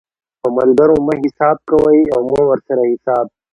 [0.41, 3.25] په ملګرو مه حساب کوئ او مه ورسره حساب